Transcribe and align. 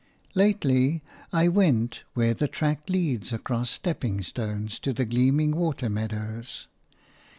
Lately 0.33 1.03
I 1.31 1.47
went 1.47 2.01
where 2.15 2.33
the 2.33 2.47
track 2.47 2.89
leads 2.89 3.31
across 3.31 3.69
stepping 3.69 4.23
stones 4.23 4.79
to 4.79 4.93
the 4.93 5.05
gleaming 5.05 5.55
water 5.55 5.89
meadows. 5.89 6.65